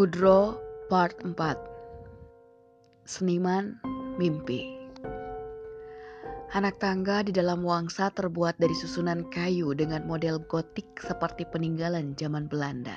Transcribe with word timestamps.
Kudro 0.00 0.56
Part 0.88 1.20
4 1.28 3.04
Seniman 3.04 3.76
Mimpi 4.16 4.64
Anak 6.56 6.80
tangga 6.80 7.20
di 7.20 7.36
dalam 7.36 7.60
wangsa 7.60 8.08
terbuat 8.08 8.56
dari 8.56 8.72
susunan 8.72 9.28
kayu 9.28 9.76
dengan 9.76 10.08
model 10.08 10.40
gotik 10.48 10.88
seperti 11.04 11.44
peninggalan 11.52 12.16
zaman 12.16 12.48
Belanda. 12.48 12.96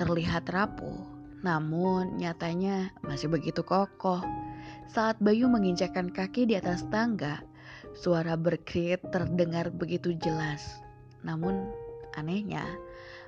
Terlihat 0.00 0.48
rapuh, 0.48 1.04
namun 1.44 2.16
nyatanya 2.16 2.96
masih 3.04 3.28
begitu 3.28 3.60
kokoh. 3.60 4.24
Saat 4.88 5.20
Bayu 5.20 5.52
menginjakkan 5.52 6.16
kaki 6.16 6.48
di 6.48 6.56
atas 6.56 6.80
tangga, 6.88 7.44
suara 7.92 8.40
berkrit 8.40 9.04
terdengar 9.12 9.68
begitu 9.68 10.16
jelas. 10.16 10.64
Namun 11.28 11.68
anehnya, 12.16 12.64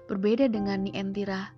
berbeda 0.08 0.48
dengan 0.48 0.88
Nientira, 0.88 1.52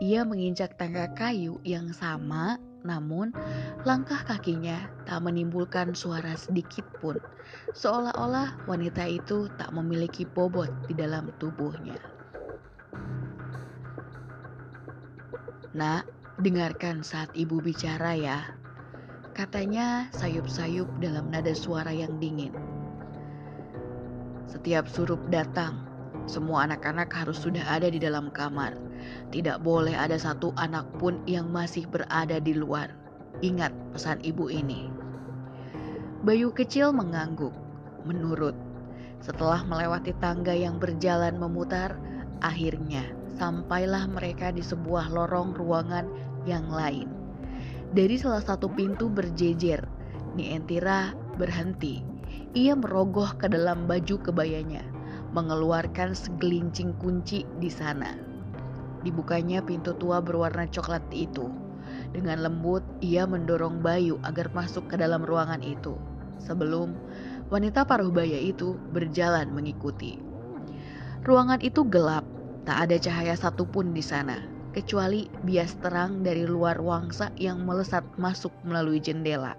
ia 0.00 0.24
menginjak 0.24 0.80
tangga 0.80 1.12
kayu 1.12 1.60
yang 1.60 1.92
sama, 1.92 2.56
namun 2.80 3.36
langkah 3.84 4.24
kakinya 4.24 4.88
tak 5.04 5.20
menimbulkan 5.20 5.92
suara 5.92 6.32
sedikit 6.40 6.88
pun, 7.04 7.20
seolah-olah 7.76 8.64
wanita 8.64 9.04
itu 9.04 9.52
tak 9.60 9.68
memiliki 9.76 10.24
bobot 10.24 10.72
di 10.88 10.96
dalam 10.96 11.28
tubuhnya. 11.36 12.00
Nak, 15.76 16.08
dengarkan 16.40 17.04
saat 17.04 17.28
ibu 17.36 17.60
bicara 17.60 18.16
ya. 18.16 18.56
Katanya 19.36 20.08
sayup-sayup 20.16 20.88
dalam 20.98 21.28
nada 21.28 21.52
suara 21.52 21.92
yang 21.92 22.16
dingin. 22.18 22.56
Setiap 24.48 24.88
surup 24.90 25.20
datang, 25.28 25.86
semua 26.24 26.66
anak-anak 26.66 27.12
harus 27.12 27.38
sudah 27.38 27.62
ada 27.68 27.86
di 27.86 28.02
dalam 28.02 28.32
kamar 28.34 28.89
tidak 29.30 29.62
boleh 29.64 29.94
ada 29.94 30.16
satu 30.16 30.50
anak 30.58 30.86
pun 30.98 31.20
yang 31.24 31.48
masih 31.48 31.86
berada 31.86 32.38
di 32.38 32.56
luar. 32.56 32.92
Ingat 33.40 33.72
pesan 33.96 34.20
ibu 34.20 34.52
ini. 34.52 34.90
Bayu 36.20 36.52
kecil 36.52 36.92
mengangguk, 36.92 37.54
menurut. 38.04 38.52
Setelah 39.20 39.64
melewati 39.64 40.12
tangga 40.20 40.52
yang 40.52 40.76
berjalan 40.76 41.36
memutar, 41.40 41.96
akhirnya 42.44 43.04
sampailah 43.40 44.04
mereka 44.08 44.52
di 44.52 44.60
sebuah 44.60 45.08
lorong 45.08 45.56
ruangan 45.56 46.04
yang 46.44 46.68
lain. 46.68 47.08
Dari 47.90 48.20
salah 48.20 48.44
satu 48.44 48.68
pintu 48.68 49.08
berjejer, 49.08 49.82
Nientira 50.36 51.10
berhenti. 51.40 52.06
Ia 52.54 52.78
merogoh 52.78 53.34
ke 53.34 53.50
dalam 53.50 53.90
baju 53.90 54.20
kebayanya, 54.22 54.86
mengeluarkan 55.34 56.14
segelincing 56.14 56.94
kunci 57.02 57.42
di 57.58 57.70
sana. 57.70 58.29
Dibukanya 59.00 59.64
pintu 59.64 59.96
tua 59.96 60.20
berwarna 60.20 60.68
coklat 60.68 61.02
itu. 61.12 61.48
Dengan 62.10 62.42
lembut, 62.44 62.84
ia 63.00 63.24
mendorong 63.24 63.80
Bayu 63.80 64.20
agar 64.26 64.52
masuk 64.52 64.90
ke 64.92 65.00
dalam 65.00 65.24
ruangan 65.24 65.62
itu. 65.64 65.96
Sebelum 66.40 66.96
wanita 67.52 67.84
paruh 67.84 68.12
baya 68.12 68.36
itu 68.36 68.76
berjalan 68.90 69.52
mengikuti. 69.52 70.20
Ruangan 71.20 71.60
itu 71.60 71.84
gelap, 71.84 72.24
tak 72.64 72.88
ada 72.88 72.96
cahaya 72.96 73.36
satupun 73.36 73.92
di 73.92 74.00
sana, 74.00 74.40
kecuali 74.72 75.28
bias 75.44 75.76
terang 75.84 76.24
dari 76.24 76.48
luar 76.48 76.80
wangsa 76.80 77.28
yang 77.36 77.64
melesat 77.68 78.06
masuk 78.16 78.52
melalui 78.64 79.02
jendela. 79.02 79.52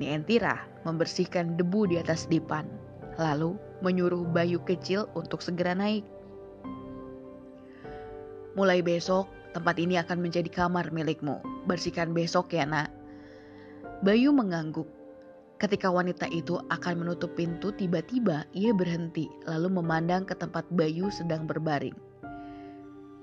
Nientira 0.00 0.64
membersihkan 0.82 1.60
debu 1.60 1.92
di 1.92 2.00
atas 2.00 2.26
dipan, 2.26 2.66
lalu 3.20 3.54
menyuruh 3.84 4.24
Bayu 4.26 4.58
kecil 4.64 5.06
untuk 5.12 5.44
segera 5.44 5.76
naik. 5.76 6.02
Mulai 8.60 8.84
besok, 8.84 9.24
tempat 9.56 9.80
ini 9.80 9.96
akan 9.96 10.20
menjadi 10.20 10.52
kamar 10.52 10.92
milikmu. 10.92 11.40
Bersihkan 11.64 12.12
besok 12.12 12.52
ya 12.52 12.68
nak. 12.68 12.92
Bayu 14.04 14.36
mengangguk. 14.36 14.84
Ketika 15.56 15.88
wanita 15.88 16.28
itu 16.28 16.60
akan 16.68 17.00
menutup 17.00 17.32
pintu, 17.40 17.72
tiba-tiba 17.72 18.44
ia 18.52 18.76
berhenti 18.76 19.32
lalu 19.48 19.80
memandang 19.80 20.28
ke 20.28 20.36
tempat 20.36 20.68
Bayu 20.68 21.08
sedang 21.08 21.48
berbaring. 21.48 21.96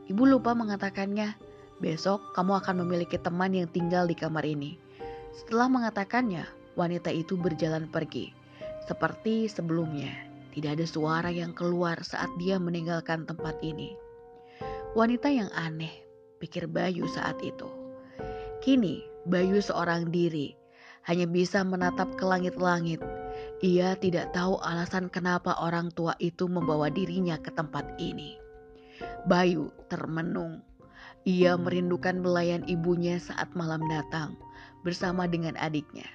Ibu 0.10 0.26
lupa 0.26 0.58
mengatakannya, 0.58 1.38
besok 1.86 2.34
kamu 2.34 2.58
akan 2.58 2.82
memiliki 2.82 3.22
teman 3.22 3.54
yang 3.54 3.70
tinggal 3.70 4.10
di 4.10 4.18
kamar 4.18 4.42
ini. 4.42 4.82
Setelah 5.38 5.70
mengatakannya, 5.70 6.50
wanita 6.74 7.14
itu 7.14 7.38
berjalan 7.38 7.86
pergi. 7.86 8.34
Seperti 8.90 9.46
sebelumnya, 9.46 10.18
tidak 10.58 10.82
ada 10.82 10.86
suara 10.90 11.30
yang 11.30 11.54
keluar 11.54 12.02
saat 12.02 12.34
dia 12.42 12.58
meninggalkan 12.58 13.30
tempat 13.30 13.62
ini. 13.62 14.07
Wanita 14.98 15.30
yang 15.30 15.54
aneh, 15.54 15.94
pikir 16.42 16.66
Bayu 16.66 17.06
saat 17.06 17.38
itu. 17.46 17.70
Kini 18.66 19.06
Bayu 19.30 19.62
seorang 19.62 20.10
diri, 20.10 20.58
hanya 21.06 21.30
bisa 21.30 21.62
menatap 21.62 22.18
ke 22.18 22.26
langit-langit. 22.26 22.98
Ia 23.62 23.94
tidak 24.02 24.34
tahu 24.34 24.58
alasan 24.58 25.14
kenapa 25.14 25.54
orang 25.62 25.94
tua 25.94 26.18
itu 26.18 26.50
membawa 26.50 26.90
dirinya 26.90 27.38
ke 27.38 27.54
tempat 27.54 27.86
ini. 28.02 28.42
Bayu 29.30 29.70
termenung. 29.86 30.66
Ia 31.30 31.62
merindukan 31.62 32.18
belayan 32.26 32.66
ibunya 32.66 33.22
saat 33.22 33.54
malam 33.54 33.86
datang 33.94 34.34
bersama 34.82 35.30
dengan 35.30 35.54
adiknya. 35.62 36.10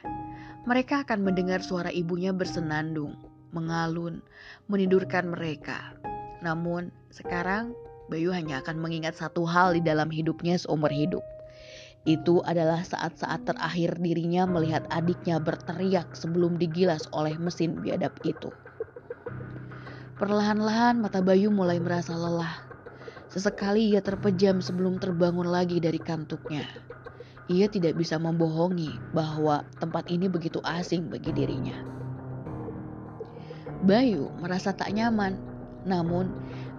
Mereka 0.66 1.06
akan 1.06 1.22
mendengar 1.22 1.62
suara 1.62 1.94
ibunya 1.94 2.34
bersenandung, 2.34 3.14
mengalun, 3.54 4.26
menidurkan 4.66 5.30
mereka. 5.30 5.94
Namun 6.42 6.90
sekarang 7.14 7.78
Bayu 8.12 8.28
hanya 8.28 8.60
akan 8.60 8.76
mengingat 8.76 9.16
satu 9.16 9.48
hal 9.48 9.72
di 9.72 9.80
dalam 9.80 10.12
hidupnya 10.12 10.60
seumur 10.60 10.92
hidup. 10.92 11.24
Itu 12.04 12.44
adalah 12.44 12.84
saat-saat 12.84 13.48
terakhir 13.48 13.96
dirinya 13.96 14.44
melihat 14.44 14.84
adiknya 14.92 15.40
berteriak 15.40 16.12
sebelum 16.12 16.60
digilas 16.60 17.08
oleh 17.16 17.40
mesin 17.40 17.80
biadab 17.80 18.12
itu. 18.28 18.52
Perlahan-lahan 20.20 21.00
mata 21.00 21.24
Bayu 21.24 21.48
mulai 21.48 21.80
merasa 21.80 22.12
lelah. 22.12 22.68
Sesekali 23.32 23.96
ia 23.96 24.04
terpejam 24.04 24.60
sebelum 24.60 25.00
terbangun 25.00 25.48
lagi 25.48 25.80
dari 25.80 25.96
kantuknya. 25.96 26.68
Ia 27.48 27.64
tidak 27.64 27.96
bisa 27.96 28.20
membohongi 28.20 28.92
bahwa 29.16 29.64
tempat 29.80 30.12
ini 30.12 30.28
begitu 30.28 30.60
asing 30.68 31.08
bagi 31.08 31.32
dirinya. 31.32 31.80
Bayu 33.88 34.28
merasa 34.36 34.76
tak 34.76 34.92
nyaman, 34.92 35.40
namun 35.88 36.30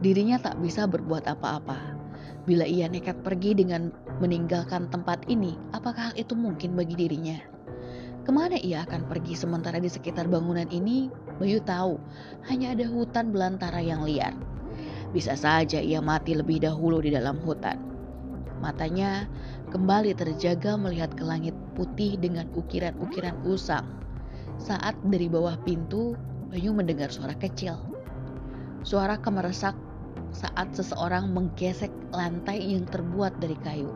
dirinya 0.04 0.36
tak 0.36 0.60
bisa 0.60 0.84
berbuat 0.84 1.24
apa-apa. 1.32 1.96
Bila 2.44 2.68
ia 2.68 2.92
nekat 2.92 3.24
pergi 3.24 3.56
dengan 3.56 3.88
meninggalkan 4.20 4.92
tempat 4.92 5.24
ini, 5.32 5.56
apakah 5.72 6.12
hal 6.12 6.16
itu 6.20 6.36
mungkin 6.36 6.76
bagi 6.76 7.00
dirinya? 7.00 7.40
Ke 8.28 8.32
mana 8.36 8.60
ia 8.60 8.84
akan 8.84 9.08
pergi 9.08 9.36
sementara 9.36 9.80
di 9.80 9.88
sekitar 9.88 10.28
bangunan 10.28 10.68
ini? 10.68 11.08
Bayu 11.40 11.64
tahu, 11.64 11.96
hanya 12.52 12.76
ada 12.76 12.84
hutan 12.88 13.32
belantara 13.32 13.80
yang 13.80 14.04
liar. 14.04 14.36
Bisa 15.16 15.40
saja 15.40 15.80
ia 15.80 16.04
mati 16.04 16.36
lebih 16.36 16.64
dahulu 16.64 17.00
di 17.00 17.16
dalam 17.16 17.40
hutan. 17.40 17.80
Matanya 18.64 19.28
kembali 19.72 20.16
terjaga 20.16 20.80
melihat 20.80 21.12
ke 21.16 21.24
langit 21.24 21.56
putih 21.76 22.16
dengan 22.16 22.48
ukiran-ukiran 22.56 23.40
usang. 23.44 23.88
Saat 24.56 24.96
dari 25.08 25.28
bawah 25.28 25.60
pintu, 25.64 26.16
Bayu 26.48 26.72
mendengar 26.72 27.12
suara 27.12 27.36
kecil. 27.36 27.76
Suara 28.88 29.20
kemeresak 29.20 29.76
saat 30.34 30.74
seseorang 30.74 31.30
menggesek 31.32 31.94
lantai 32.10 32.60
yang 32.60 32.90
terbuat 32.90 33.38
dari 33.38 33.58
kayu. 33.62 33.94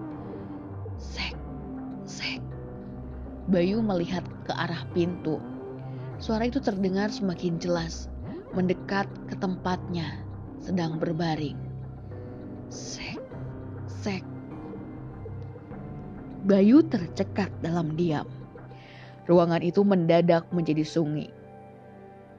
Sek, 0.98 1.38
sek. 2.06 2.42
Bayu 3.48 3.80
melihat 3.80 4.26
ke 4.46 4.54
arah 4.54 4.84
pintu. 4.94 5.42
Suara 6.18 6.50
itu 6.50 6.58
terdengar 6.58 7.14
semakin 7.14 7.62
jelas, 7.62 8.10
mendekat 8.54 9.06
ke 9.30 9.36
tempatnya, 9.38 10.26
sedang 10.62 10.98
berbaring. 10.98 11.58
Sek, 12.74 13.22
sek. 13.86 14.26
Bayu 16.48 16.82
tercekat 16.86 17.52
dalam 17.62 17.94
diam. 18.00 18.26
Ruangan 19.28 19.60
itu 19.60 19.84
mendadak 19.84 20.48
menjadi 20.56 20.88
sunyi. 20.88 21.28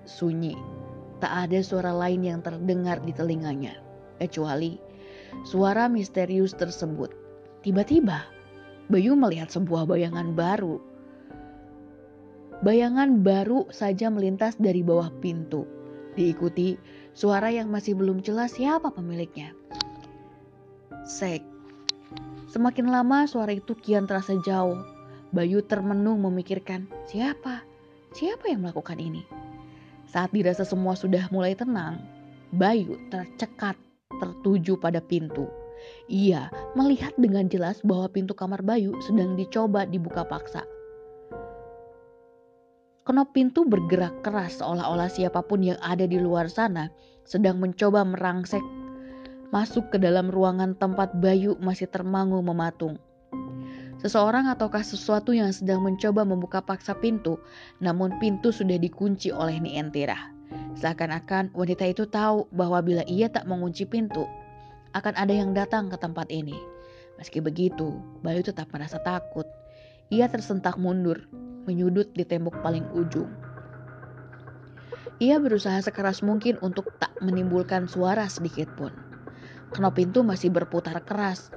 Sunyi, 0.08 0.56
tak 1.18 1.50
ada 1.50 1.58
suara 1.62 1.92
lain 1.94 2.22
yang 2.24 2.40
terdengar 2.42 3.02
di 3.02 3.12
telinganya 3.14 3.78
kecuali 4.18 4.78
suara 5.46 5.86
misterius 5.86 6.54
tersebut. 6.56 7.14
Tiba-tiba, 7.62 8.38
Bayu 8.88 9.12
melihat 9.12 9.52
sebuah 9.52 9.84
bayangan 9.84 10.32
baru. 10.32 10.80
Bayangan 12.64 13.20
baru 13.20 13.68
saja 13.68 14.08
melintas 14.08 14.56
dari 14.56 14.80
bawah 14.80 15.12
pintu, 15.20 15.68
diikuti 16.16 16.80
suara 17.12 17.52
yang 17.52 17.68
masih 17.68 17.92
belum 17.92 18.24
jelas 18.24 18.56
siapa 18.56 18.88
pemiliknya. 18.88 19.52
Sek. 21.04 21.44
Semakin 22.48 22.88
lama 22.88 23.28
suara 23.28 23.52
itu 23.52 23.76
kian 23.76 24.08
terasa 24.08 24.40
jauh. 24.40 24.80
Bayu 25.36 25.60
termenung 25.60 26.24
memikirkan, 26.24 26.88
siapa? 27.04 27.60
Siapa 28.16 28.48
yang 28.48 28.64
melakukan 28.64 28.96
ini? 28.96 29.28
Saat 30.08 30.32
dirasa 30.32 30.64
semua 30.64 30.96
sudah 30.96 31.28
mulai 31.28 31.52
tenang, 31.52 32.00
Bayu 32.48 32.96
tercekat 33.12 33.76
tertuju 34.08 34.80
pada 34.80 35.04
pintu. 35.04 35.44
Ia 36.08 36.48
melihat 36.72 37.12
dengan 37.20 37.46
jelas 37.46 37.84
bahwa 37.84 38.08
pintu 38.08 38.32
kamar 38.32 38.64
Bayu 38.64 38.96
sedang 39.04 39.36
dicoba 39.36 39.84
dibuka 39.84 40.24
paksa. 40.24 40.64
Kenop 43.04 43.36
pintu 43.36 43.68
bergerak 43.68 44.24
keras 44.24 44.60
seolah-olah 44.60 45.12
siapa 45.12 45.44
pun 45.44 45.60
yang 45.64 45.80
ada 45.84 46.04
di 46.04 46.16
luar 46.16 46.48
sana 46.48 46.92
sedang 47.24 47.60
mencoba 47.60 48.04
merangsek 48.04 48.60
masuk 49.48 49.88
ke 49.88 49.96
dalam 49.96 50.28
ruangan 50.28 50.76
tempat 50.76 51.16
Bayu 51.16 51.56
masih 51.60 51.88
termangu 51.88 52.40
mematung. 52.44 53.00
Seseorang 53.98 54.46
ataukah 54.46 54.86
sesuatu 54.86 55.34
yang 55.34 55.50
sedang 55.50 55.82
mencoba 55.82 56.22
membuka 56.22 56.62
paksa 56.62 56.94
pintu, 56.94 57.42
namun 57.82 58.14
pintu 58.22 58.54
sudah 58.54 58.78
dikunci 58.78 59.34
oleh 59.34 59.58
Nientira. 59.58 60.14
Seakan-akan 60.78 61.50
wanita 61.50 61.82
itu 61.82 62.06
tahu 62.06 62.46
bahwa 62.54 62.78
bila 62.78 63.02
ia 63.10 63.26
tak 63.26 63.50
mengunci 63.50 63.82
pintu, 63.90 64.22
akan 64.94 65.14
ada 65.18 65.34
yang 65.34 65.50
datang 65.50 65.90
ke 65.90 65.98
tempat 65.98 66.30
ini. 66.30 66.54
Meski 67.18 67.42
begitu, 67.42 67.98
Bayu 68.22 68.46
tetap 68.46 68.70
merasa 68.70 69.02
takut. 69.02 69.44
Ia 70.14 70.30
tersentak 70.30 70.78
mundur, 70.78 71.26
menyudut 71.66 72.14
di 72.14 72.22
tembok 72.22 72.62
paling 72.62 72.86
ujung. 72.94 73.28
Ia 75.18 75.42
berusaha 75.42 75.82
sekeras 75.82 76.22
mungkin 76.22 76.62
untuk 76.62 76.94
tak 77.02 77.10
menimbulkan 77.18 77.90
suara 77.90 78.30
sedikit 78.30 78.70
pun. 78.78 78.94
Knop 79.74 79.98
pintu 79.98 80.22
masih 80.22 80.54
berputar 80.54 81.02
keras, 81.02 81.50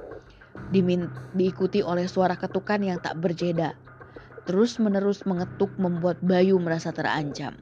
diikuti 0.72 1.84
oleh 1.84 2.08
suara 2.08 2.36
ketukan 2.36 2.80
yang 2.80 2.98
tak 3.00 3.20
berjeda. 3.20 3.76
Terus 4.48 4.80
menerus 4.82 5.22
mengetuk 5.22 5.70
membuat 5.78 6.18
Bayu 6.24 6.58
merasa 6.58 6.90
terancam. 6.90 7.54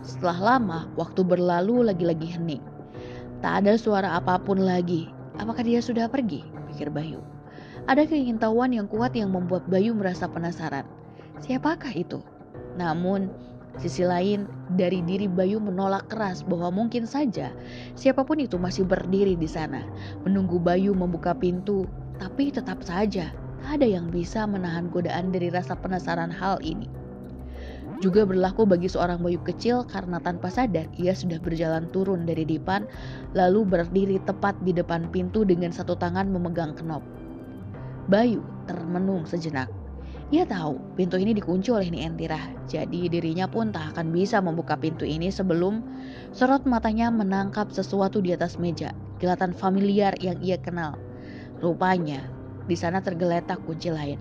Setelah 0.00 0.56
lama, 0.56 0.88
waktu 0.96 1.20
berlalu 1.20 1.84
lagi-lagi 1.84 2.40
hening. 2.40 2.64
Tak 3.44 3.64
ada 3.64 3.76
suara 3.76 4.16
apa 4.16 4.40
pun 4.40 4.60
lagi. 4.64 5.12
Apakah 5.36 5.60
dia 5.60 5.84
sudah 5.84 6.08
pergi? 6.08 6.40
Pikir 6.72 6.88
Bayu. 6.88 7.20
Ada 7.84 8.08
keingintahuan 8.08 8.72
yang 8.72 8.88
kuat 8.88 9.12
yang 9.12 9.32
membuat 9.32 9.68
Bayu 9.68 9.92
merasa 9.92 10.24
penasaran. 10.24 10.88
Siapakah 11.40 11.92
itu? 11.92 12.20
Namun, 12.76 13.28
Sisi 13.78 14.02
lain, 14.02 14.50
dari 14.74 14.98
diri 15.06 15.30
Bayu 15.30 15.62
menolak 15.62 16.10
keras 16.10 16.42
bahwa 16.42 16.74
mungkin 16.74 17.06
saja 17.06 17.54
siapa 17.94 18.26
pun 18.26 18.42
itu 18.42 18.58
masih 18.58 18.82
berdiri 18.82 19.38
di 19.38 19.46
sana, 19.46 19.86
menunggu 20.26 20.58
Bayu 20.58 20.90
membuka 20.90 21.30
pintu, 21.38 21.86
tapi 22.20 22.52
tetap 22.52 22.84
saja 22.84 23.32
tak 23.64 23.80
ada 23.80 23.86
yang 23.88 24.12
bisa 24.12 24.44
menahan 24.44 24.92
godaan 24.92 25.32
dari 25.32 25.48
rasa 25.48 25.72
penasaran 25.76 26.28
hal 26.28 26.60
ini. 26.60 26.88
Juga 28.00 28.24
berlaku 28.24 28.64
bagi 28.64 28.88
seorang 28.88 29.20
Bayu 29.20 29.36
kecil 29.44 29.84
karena 29.84 30.16
tanpa 30.20 30.48
sadar 30.48 30.88
ia 30.96 31.12
sudah 31.12 31.36
berjalan 31.36 31.84
turun 31.92 32.24
dari 32.24 32.48
dipan 32.48 32.88
lalu 33.36 33.68
berdiri 33.68 34.16
tepat 34.24 34.56
di 34.64 34.72
depan 34.72 35.12
pintu 35.12 35.44
dengan 35.44 35.68
satu 35.68 35.92
tangan 35.96 36.32
memegang 36.32 36.72
kenop. 36.72 37.04
Bayu 38.08 38.40
termenung 38.64 39.28
sejenak 39.28 39.68
ia 40.30 40.46
tahu 40.46 40.78
pintu 40.94 41.18
ini 41.18 41.34
dikunci 41.34 41.74
oleh 41.74 41.90
Nientira, 41.90 42.38
jadi 42.70 43.10
dirinya 43.10 43.50
pun 43.50 43.74
tak 43.74 43.98
akan 43.98 44.14
bisa 44.14 44.38
membuka 44.38 44.78
pintu 44.78 45.02
ini 45.02 45.26
sebelum 45.26 45.82
sorot 46.30 46.62
matanya 46.70 47.10
menangkap 47.10 47.66
sesuatu 47.74 48.22
di 48.22 48.30
atas 48.30 48.54
meja, 48.54 48.94
kilatan 49.18 49.50
familiar 49.50 50.14
yang 50.22 50.38
ia 50.38 50.54
kenal. 50.54 50.94
Rupanya, 51.60 52.24
di 52.64 52.72
sana 52.72 53.04
tergeletak 53.04 53.60
kunci 53.68 53.92
lain. 53.92 54.16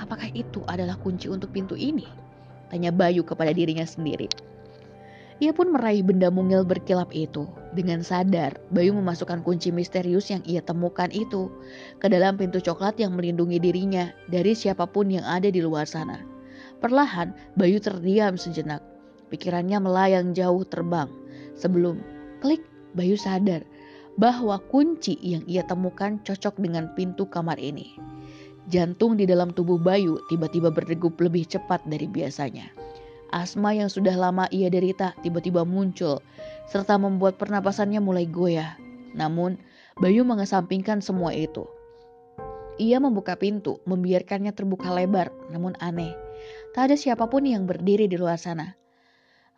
Apakah 0.00 0.32
itu 0.32 0.64
adalah 0.64 0.96
kunci 0.96 1.28
untuk 1.28 1.52
pintu 1.52 1.76
ini? 1.76 2.08
Tanya 2.72 2.88
Bayu 2.88 3.20
kepada 3.22 3.52
dirinya 3.52 3.84
sendiri. 3.84 4.26
Ia 5.44 5.52
pun 5.52 5.68
meraih 5.68 6.00
benda 6.00 6.32
mungil 6.32 6.64
berkilap 6.64 7.12
itu. 7.12 7.44
Dengan 7.76 8.00
sadar, 8.00 8.56
Bayu 8.72 8.96
memasukkan 8.96 9.44
kunci 9.44 9.68
misterius 9.68 10.32
yang 10.32 10.40
ia 10.48 10.64
temukan 10.64 11.12
itu 11.12 11.52
ke 12.00 12.08
dalam 12.08 12.40
pintu 12.40 12.56
coklat 12.62 12.96
yang 12.96 13.12
melindungi 13.12 13.60
dirinya 13.60 14.08
dari 14.32 14.56
siapa 14.56 14.88
pun 14.88 15.12
yang 15.12 15.26
ada 15.28 15.52
di 15.52 15.60
luar 15.60 15.84
sana. 15.84 16.22
Perlahan, 16.80 17.36
Bayu 17.58 17.84
terdiam 17.84 18.40
sejenak. 18.40 18.80
Pikirannya 19.28 19.76
melayang 19.76 20.32
jauh 20.32 20.64
terbang. 20.64 21.10
Sebelum 21.58 22.00
klik, 22.40 22.64
Bayu 22.94 23.18
sadar 23.18 23.66
bahwa 24.14 24.62
kunci 24.70 25.18
yang 25.22 25.42
ia 25.50 25.66
temukan 25.66 26.22
cocok 26.22 26.58
dengan 26.62 26.90
pintu 26.94 27.26
kamar 27.26 27.58
ini. 27.58 27.98
Jantung 28.70 29.20
di 29.20 29.28
dalam 29.28 29.52
tubuh 29.52 29.76
Bayu 29.76 30.16
tiba-tiba 30.32 30.72
berdegup 30.72 31.20
lebih 31.20 31.44
cepat 31.44 31.84
dari 31.84 32.08
biasanya. 32.08 32.70
Asma 33.34 33.74
yang 33.74 33.90
sudah 33.90 34.14
lama 34.14 34.46
ia 34.54 34.70
derita 34.70 35.12
tiba-tiba 35.20 35.66
muncul, 35.66 36.22
serta 36.70 36.94
membuat 36.96 37.34
pernapasannya 37.36 37.98
mulai 37.98 38.30
goyah. 38.30 38.78
Namun, 39.12 39.58
Bayu 39.98 40.22
mengesampingkan 40.22 41.02
semua 41.02 41.34
itu. 41.34 41.66
Ia 42.78 42.98
membuka 42.98 43.34
pintu, 43.38 43.78
membiarkannya 43.86 44.50
terbuka 44.54 44.90
lebar, 44.90 45.30
namun 45.50 45.74
aneh. 45.78 46.14
Tak 46.74 46.90
ada 46.90 46.96
siapa 46.98 47.26
pun 47.30 47.46
yang 47.46 47.66
berdiri 47.66 48.06
di 48.10 48.18
luar 48.18 48.38
sana. 48.38 48.74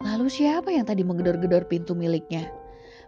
Lalu 0.05 0.29
siapa 0.29 0.69
yang 0.69 0.85
tadi 0.85 1.01
menggedor-gedor 1.05 1.65
pintu 1.69 1.97
miliknya? 1.97 2.53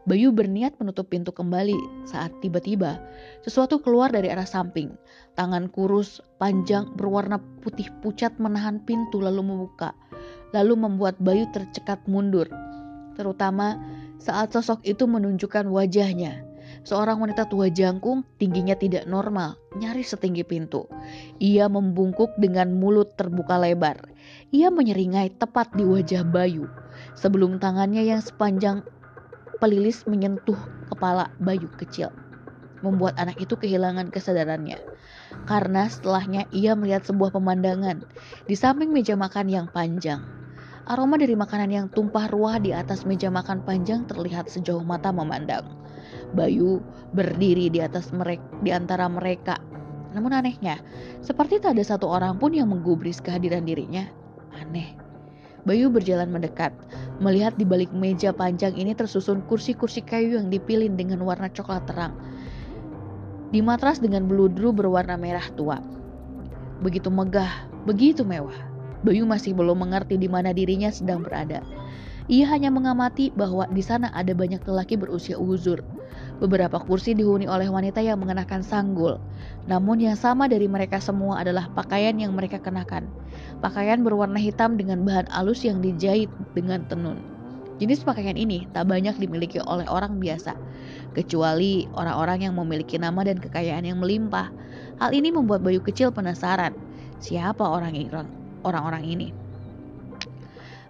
Bayu 0.09 0.33
berniat 0.33 0.73
menutup 0.81 1.13
pintu 1.13 1.37
kembali 1.37 1.77
saat 2.09 2.33
tiba-tiba 2.41 2.97
sesuatu 3.45 3.77
keluar 3.77 4.09
dari 4.09 4.33
arah 4.33 4.49
samping. 4.49 4.97
Tangan 5.37 5.69
kurus, 5.69 6.25
panjang, 6.41 6.89
berwarna 6.97 7.37
putih 7.61 7.93
pucat 8.01 8.33
menahan 8.41 8.81
pintu 8.89 9.21
lalu 9.21 9.45
membuka 9.45 9.93
lalu 10.57 10.81
membuat 10.81 11.21
Bayu 11.21 11.45
tercekat 11.53 12.01
mundur. 12.09 12.49
Terutama 13.21 13.77
saat 14.17 14.57
sosok 14.57 14.81
itu 14.89 15.05
menunjukkan 15.05 15.69
wajahnya. 15.69 16.41
Seorang 16.89 17.21
wanita 17.21 17.45
tua 17.49 17.69
jangkung, 17.69 18.25
tingginya 18.41 18.77
tidak 18.81 19.05
normal, 19.05 19.61
nyaris 19.77 20.17
setinggi 20.17 20.41
pintu. 20.41 20.89
Ia 21.37 21.69
membungkuk 21.69 22.33
dengan 22.41 22.81
mulut 22.81 23.13
terbuka 23.21 23.61
lebar. 23.61 24.09
Ia 24.57 24.73
menyeringai 24.73 25.37
tepat 25.37 25.73
di 25.77 25.85
wajah 25.85 26.25
Bayu. 26.25 26.65
Sebelum 27.13 27.61
tangannya 27.61 28.09
yang 28.09 28.25
sepanjang 28.25 28.85
pelilis 29.59 30.07
menyentuh 30.07 30.59
kepala 30.91 31.31
Bayu 31.43 31.67
kecil. 31.79 32.15
Membuat 32.79 33.19
anak 33.19 33.43
itu 33.43 33.59
kehilangan 33.59 34.15
kesadarannya. 34.15 34.79
Karena 35.51 35.91
setelahnya 35.91 36.47
ia 36.55 36.79
melihat 36.79 37.03
sebuah 37.07 37.35
pemandangan 37.35 38.07
di 38.47 38.55
samping 38.55 38.95
meja 38.95 39.19
makan 39.19 39.51
yang 39.51 39.67
panjang. 39.71 40.23
Aroma 40.89 41.21
dari 41.21 41.37
makanan 41.37 41.69
yang 41.69 41.87
tumpah 41.93 42.31
ruah 42.33 42.57
di 42.63 42.73
atas 42.73 43.05
meja 43.05 43.29
makan 43.29 43.61
panjang 43.67 44.09
terlihat 44.09 44.49
sejauh 44.49 44.81
mata 44.81 45.13
memandang. 45.13 45.67
Bayu 46.33 46.81
berdiri 47.13 47.69
di 47.69 47.83
atas 47.83 48.09
mereka, 48.15 48.47
di 48.65 48.71
antara 48.73 49.05
mereka. 49.11 49.61
Namun 50.17 50.33
anehnya, 50.33 50.81
seperti 51.21 51.61
tak 51.61 51.77
ada 51.77 51.85
satu 51.85 52.09
orang 52.09 52.41
pun 52.41 52.57
yang 52.57 52.73
menggubris 52.73 53.21
kehadiran 53.21 53.69
dirinya. 53.69 54.09
Aneh. 54.57 55.08
Bayu 55.67 55.91
berjalan 55.91 56.31
mendekat, 56.31 56.71
melihat 57.19 57.59
di 57.59 57.67
balik 57.67 57.91
meja 57.91 58.31
panjang 58.31 58.79
ini 58.79 58.95
tersusun 58.95 59.43
kursi-kursi 59.51 60.05
kayu 60.07 60.39
yang 60.39 60.53
dipilih 60.53 60.87
dengan 60.95 61.19
warna 61.27 61.51
coklat 61.51 61.83
terang. 61.91 62.15
Di 63.51 63.59
matras 63.65 63.99
dengan 63.99 64.29
beludru 64.29 64.71
berwarna 64.71 65.19
merah 65.19 65.47
tua. 65.57 65.83
Begitu 66.79 67.11
megah, 67.11 67.67
begitu 67.89 68.23
mewah. 68.23 68.55
Bayu 69.03 69.27
masih 69.27 69.55
belum 69.55 69.89
mengerti 69.89 70.15
di 70.19 70.31
mana 70.31 70.55
dirinya 70.55 70.91
sedang 70.95 71.27
berada. 71.27 71.63
Ia 72.29 72.45
hanya 72.53 72.69
mengamati 72.69 73.33
bahwa 73.33 73.65
di 73.73 73.81
sana 73.81 74.13
ada 74.13 74.37
banyak 74.37 74.61
lelaki 74.69 75.01
berusia 75.01 75.41
uzur. 75.41 75.81
Beberapa 76.45 76.77
kursi 76.77 77.17
dihuni 77.17 77.49
oleh 77.49 77.73
wanita 77.73 78.05
yang 78.05 78.21
mengenakan 78.21 78.61
sanggul. 78.61 79.17
Namun 79.65 79.97
yang 79.97 80.13
sama 80.13 80.45
dari 80.45 80.69
mereka 80.69 81.01
semua 81.01 81.41
adalah 81.41 81.73
pakaian 81.73 82.13
yang 82.21 82.37
mereka 82.37 82.61
kenakan. 82.61 83.09
Pakaian 83.65 84.05
berwarna 84.05 84.37
hitam 84.37 84.77
dengan 84.77 85.09
bahan 85.09 85.25
alus 85.33 85.65
yang 85.65 85.81
dijahit 85.81 86.29
dengan 86.53 86.85
tenun. 86.85 87.17
Jenis 87.81 88.05
pakaian 88.05 88.37
ini 88.37 88.69
tak 88.77 88.93
banyak 88.93 89.17
dimiliki 89.17 89.63
oleh 89.65 89.89
orang 89.89 90.21
biasa, 90.21 90.53
kecuali 91.17 91.89
orang-orang 91.97 92.51
yang 92.51 92.55
memiliki 92.61 93.01
nama 93.01 93.25
dan 93.25 93.41
kekayaan 93.41 93.89
yang 93.89 94.05
melimpah. 94.05 94.53
Hal 95.01 95.17
ini 95.17 95.33
membuat 95.33 95.65
Bayu 95.65 95.81
kecil 95.81 96.13
penasaran, 96.13 96.77
siapa 97.23 97.63
orang 97.63 97.95
orang-orang 98.67 99.05
ini. 99.07 99.29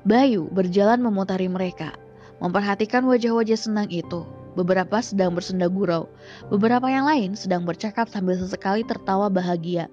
Bayu 0.08 0.48
berjalan 0.48 1.04
memutari 1.04 1.52
mereka, 1.52 1.92
memperhatikan 2.40 3.04
wajah-wajah 3.04 3.60
senang 3.60 3.92
itu. 3.92 4.24
Beberapa 4.56 5.04
sedang 5.04 5.36
bersenda 5.36 5.68
gurau, 5.68 6.08
beberapa 6.48 6.88
yang 6.88 7.04
lain 7.04 7.36
sedang 7.36 7.68
bercakap 7.68 8.08
sambil 8.08 8.40
sesekali 8.40 8.88
tertawa 8.88 9.28
bahagia. 9.28 9.92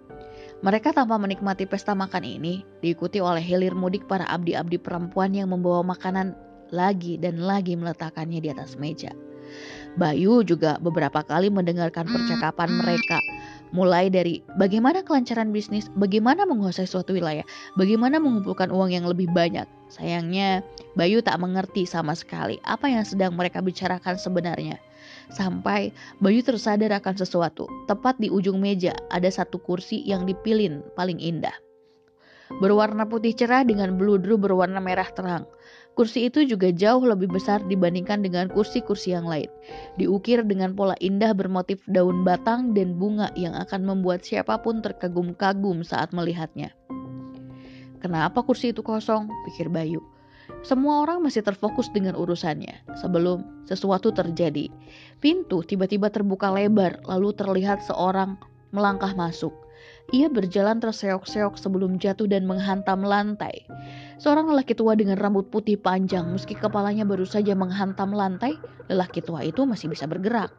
Mereka 0.63 0.95
tanpa 0.95 1.19
menikmati 1.19 1.67
pesta 1.67 1.91
makan 1.91 2.23
ini, 2.23 2.63
diikuti 2.79 3.19
oleh 3.19 3.43
hilir 3.43 3.75
mudik 3.75 4.07
para 4.07 4.23
abdi-abdi 4.31 4.79
perempuan 4.79 5.35
yang 5.35 5.51
membawa 5.51 5.83
makanan 5.83 6.31
lagi 6.71 7.19
dan 7.19 7.43
lagi 7.43 7.75
meletakkannya 7.75 8.39
di 8.39 8.47
atas 8.55 8.79
meja. 8.79 9.11
Bayu 9.99 10.47
juga 10.47 10.79
beberapa 10.79 11.27
kali 11.27 11.51
mendengarkan 11.51 12.07
percakapan 12.07 12.71
mereka 12.71 13.19
Mulai 13.73 14.13
dari 14.13 14.45
bagaimana 14.61 15.01
kelancaran 15.01 15.49
bisnis, 15.49 15.89
bagaimana 15.97 16.45
menguasai 16.45 16.85
suatu 16.85 17.17
wilayah, 17.17 17.43
bagaimana 17.79 18.21
mengumpulkan 18.21 18.69
uang 18.69 18.93
yang 18.93 19.05
lebih 19.09 19.31
banyak. 19.33 19.65
Sayangnya, 19.89 20.61
Bayu 20.93 21.25
tak 21.25 21.41
mengerti 21.41 21.89
sama 21.89 22.13
sekali 22.13 22.61
apa 22.65 22.89
yang 22.89 23.05
sedang 23.07 23.33
mereka 23.33 23.61
bicarakan 23.65 24.17
sebenarnya. 24.21 24.77
Sampai 25.33 25.89
Bayu 26.21 26.45
tersadar 26.45 26.93
akan 26.93 27.15
sesuatu. 27.17 27.65
Tepat 27.89 28.21
di 28.21 28.29
ujung 28.29 28.61
meja 28.61 28.93
ada 29.09 29.29
satu 29.29 29.57
kursi 29.57 30.05
yang 30.05 30.29
dipilin 30.29 30.85
paling 30.93 31.17
indah. 31.17 31.64
Berwarna 32.61 33.09
putih 33.09 33.33
cerah 33.33 33.65
dengan 33.65 33.97
beludru 33.97 34.37
berwarna 34.37 34.77
merah 34.77 35.09
terang. 35.09 35.49
Kursi 35.95 36.27
itu 36.27 36.43
juga 36.43 36.69
jauh 36.75 37.01
lebih 37.01 37.31
besar 37.31 37.63
dibandingkan 37.65 38.19
dengan 38.19 38.51
kursi-kursi 38.51 39.15
yang 39.15 39.25
lain. 39.25 39.47
Diukir 39.95 40.43
dengan 40.43 40.75
pola 40.75 40.93
indah 40.99 41.31
bermotif 41.31 41.81
daun 41.87 42.27
batang 42.27 42.75
dan 42.75 42.99
bunga 42.99 43.31
yang 43.39 43.55
akan 43.55 43.87
membuat 43.87 44.27
siapa 44.27 44.59
pun 44.59 44.83
terkagum-kagum 44.83 45.87
saat 45.87 46.11
melihatnya. 46.11 46.75
Kenapa 48.03 48.45
kursi 48.45 48.69
itu 48.75 48.85
kosong? 48.85 49.31
pikir 49.49 49.71
Bayu. 49.71 50.03
Semua 50.61 51.01
orang 51.01 51.25
masih 51.25 51.41
terfokus 51.41 51.89
dengan 51.89 52.13
urusannya 52.13 52.85
sebelum 53.01 53.65
sesuatu 53.65 54.13
terjadi. 54.13 54.69
Pintu 55.17 55.65
tiba-tiba 55.65 56.13
terbuka 56.13 56.53
lebar, 56.53 57.01
lalu 57.09 57.33
terlihat 57.33 57.81
seorang 57.81 58.37
melangkah 58.69 59.17
masuk. 59.17 59.64
Ia 60.13 60.29
berjalan 60.29 60.77
terseok-seok 60.77 61.57
sebelum 61.57 61.97
jatuh 61.97 62.29
dan 62.29 62.45
menghantam 62.45 63.01
lantai. 63.01 63.65
Seorang 64.21 64.45
lelaki 64.53 64.77
tua 64.77 64.93
dengan 64.93 65.17
rambut 65.17 65.49
putih 65.49 65.81
panjang, 65.81 66.29
meski 66.29 66.53
kepalanya 66.53 67.09
baru 67.09 67.25
saja 67.25 67.57
menghantam 67.57 68.13
lantai, 68.13 68.53
lelaki 68.85 69.25
tua 69.25 69.41
itu 69.41 69.65
masih 69.65 69.89
bisa 69.89 70.05
bergerak. 70.05 70.53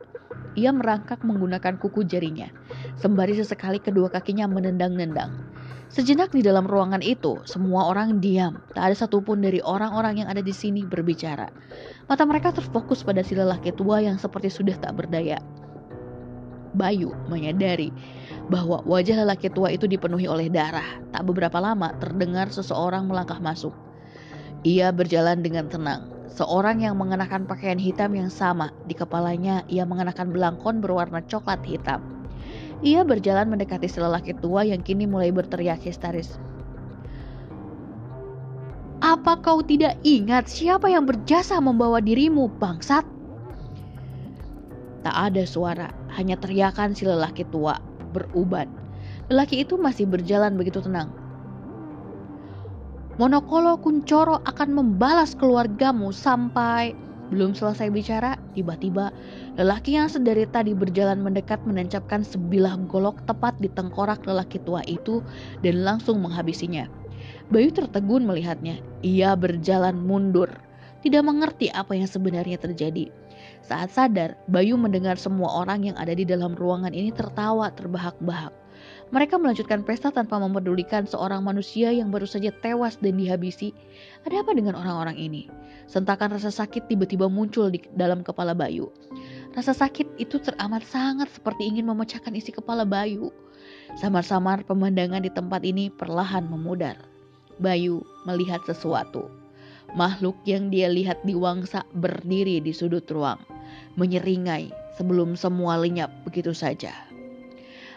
Ia 0.58 0.74
merangkak 0.74 1.22
menggunakan 1.22 1.78
kuku 1.78 2.08
jarinya, 2.10 2.50
sembari 2.98 3.38
sesekali 3.38 3.78
kedua 3.78 4.10
kakinya 4.10 4.50
menendang-nendang. 4.50 5.46
Sejenak 5.86 6.34
di 6.34 6.42
dalam 6.42 6.66
ruangan 6.66 6.98
itu, 6.98 7.38
semua 7.46 7.86
orang 7.86 8.18
diam. 8.18 8.58
Tak 8.74 8.90
ada 8.90 8.96
satupun 8.98 9.38
dari 9.38 9.62
orang-orang 9.62 10.26
yang 10.26 10.28
ada 10.28 10.42
di 10.42 10.50
sini 10.50 10.82
berbicara. 10.82 11.46
Mata 12.10 12.26
mereka 12.26 12.50
terfokus 12.50 13.06
pada 13.06 13.22
si 13.22 13.38
lelaki 13.38 13.70
tua 13.70 14.02
yang 14.02 14.18
seperti 14.18 14.50
sudah 14.50 14.74
tak 14.82 14.98
berdaya. 14.98 15.38
Bayu 16.76 17.16
menyadari 17.32 17.90
bahwa 18.52 18.84
wajah 18.86 19.24
lelaki 19.24 19.50
tua 19.50 19.72
itu 19.74 19.88
dipenuhi 19.90 20.28
oleh 20.30 20.52
darah. 20.52 20.86
Tak 21.10 21.26
beberapa 21.26 21.58
lama 21.58 21.96
terdengar 21.98 22.52
seseorang 22.52 23.08
melangkah 23.08 23.40
masuk. 23.40 23.74
Ia 24.62 24.92
berjalan 24.92 25.40
dengan 25.40 25.66
tenang. 25.66 26.12
Seorang 26.36 26.84
yang 26.84 27.00
mengenakan 27.00 27.48
pakaian 27.48 27.80
hitam 27.80 28.12
yang 28.12 28.28
sama. 28.28 28.68
Di 28.84 28.92
kepalanya 28.92 29.64
ia 29.72 29.88
mengenakan 29.88 30.30
belangkon 30.30 30.84
berwarna 30.84 31.24
coklat 31.24 31.64
hitam. 31.64 32.04
Ia 32.84 33.02
berjalan 33.08 33.48
mendekati 33.48 33.88
lelaki 33.96 34.36
tua 34.36 34.68
yang 34.68 34.84
kini 34.84 35.08
mulai 35.08 35.32
berteriak 35.32 35.80
histeris. 35.80 36.36
Apa 39.00 39.40
kau 39.40 39.60
tidak 39.64 39.96
ingat 40.04 40.48
siapa 40.48 40.88
yang 40.92 41.04
berjasa 41.04 41.56
membawa 41.60 42.00
dirimu, 42.00 42.48
bangsat? 42.60 43.04
Tak 45.06 45.16
ada 45.30 45.46
suara, 45.46 45.88
hanya 46.16 46.40
teriakan 46.40 46.96
si 46.96 47.04
lelaki 47.04 47.44
tua 47.52 47.78
beruban. 48.10 48.66
Lelaki 49.28 49.62
itu 49.62 49.76
masih 49.76 50.08
berjalan 50.08 50.56
begitu 50.56 50.80
tenang. 50.80 51.12
Monokolo 53.16 53.80
Kuncoro 53.80 54.44
akan 54.44 54.76
membalas 54.76 55.32
keluargamu 55.32 56.12
sampai 56.12 56.92
belum 57.26 57.58
selesai 57.58 57.90
bicara, 57.90 58.38
tiba-tiba 58.54 59.10
lelaki 59.58 59.98
yang 59.98 60.06
sedari 60.06 60.46
tadi 60.46 60.76
berjalan 60.76 61.18
mendekat 61.18 61.58
menancapkan 61.66 62.22
sebilah 62.22 62.78
golok 62.86 63.18
tepat 63.26 63.58
di 63.58 63.66
tengkorak 63.72 64.22
lelaki 64.22 64.62
tua 64.62 64.84
itu 64.86 65.24
dan 65.64 65.82
langsung 65.82 66.22
menghabisinya. 66.22 66.86
Bayu 67.50 67.74
tertegun 67.74 68.26
melihatnya. 68.26 68.78
Ia 69.02 69.34
berjalan 69.34 69.98
mundur, 69.98 70.50
tidak 71.02 71.26
mengerti 71.26 71.70
apa 71.70 71.98
yang 71.98 72.06
sebenarnya 72.06 72.58
terjadi. 72.62 73.10
Saat 73.66 73.98
sadar, 73.98 74.38
Bayu 74.46 74.78
mendengar 74.78 75.18
semua 75.18 75.50
orang 75.50 75.90
yang 75.90 75.96
ada 75.98 76.14
di 76.14 76.22
dalam 76.22 76.54
ruangan 76.54 76.94
ini 76.94 77.10
tertawa 77.10 77.74
terbahak-bahak. 77.74 78.54
Mereka 79.10 79.42
melanjutkan 79.42 79.82
pesta 79.82 80.14
tanpa 80.14 80.38
mempedulikan 80.38 81.02
seorang 81.02 81.42
manusia 81.42 81.90
yang 81.90 82.14
baru 82.14 82.30
saja 82.30 82.54
tewas 82.62 82.94
dan 83.02 83.18
dihabisi. 83.18 83.74
Ada 84.22 84.46
apa 84.46 84.54
dengan 84.54 84.78
orang-orang 84.78 85.18
ini? 85.18 85.50
Sentakan 85.90 86.38
rasa 86.38 86.54
sakit 86.54 86.86
tiba-tiba 86.86 87.26
muncul 87.26 87.66
di 87.74 87.82
dalam 87.98 88.22
kepala 88.22 88.54
Bayu. 88.54 88.86
Rasa 89.58 89.74
sakit 89.74 90.14
itu 90.22 90.38
teramat 90.38 90.86
sangat 90.86 91.26
seperti 91.34 91.66
ingin 91.66 91.90
memecahkan 91.90 92.38
isi 92.38 92.54
kepala 92.54 92.86
Bayu. 92.86 93.34
Samar-samar 93.98 94.62
pemandangan 94.62 95.26
di 95.26 95.30
tempat 95.34 95.66
ini 95.66 95.90
perlahan 95.90 96.46
memudar. 96.46 96.98
Bayu 97.58 98.06
melihat 98.30 98.62
sesuatu. 98.62 99.26
Makhluk 99.94 100.34
yang 100.44 100.68
dia 100.68 100.90
lihat 100.90 101.22
di 101.22 101.32
wangsa 101.38 101.86
berdiri 101.94 102.58
di 102.58 102.74
sudut 102.74 103.06
ruang, 103.06 103.38
menyeringai 103.96 104.70
sebelum 104.96 105.34
semua 105.34 105.76
lenyap 105.80 106.08
begitu 106.24 106.56
saja. 106.56 106.92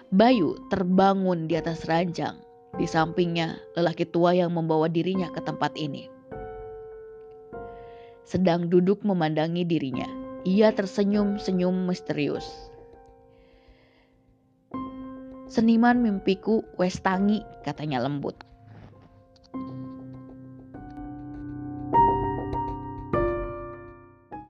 Bayu 0.09 0.57
terbangun 0.73 1.45
di 1.45 1.53
atas 1.53 1.85
ranjang. 1.85 2.33
Di 2.81 2.85
sampingnya, 2.85 3.61
lelaki 3.77 4.09
tua 4.09 4.33
yang 4.33 4.53
membawa 4.53 4.89
dirinya 4.89 5.29
ke 5.29 5.41
tempat 5.41 5.73
ini. 5.77 6.09
Sedang 8.25 8.69
duduk 8.69 9.01
memandangi 9.05 9.65
dirinya, 9.65 10.05
ia 10.45 10.69
tersenyum-senyum 10.73 11.85
misterius. 11.89 12.45
Seniman 15.49 16.05
mimpiku 16.05 16.61
Westangi, 16.77 17.41
katanya 17.65 18.05
lembut. 18.05 18.48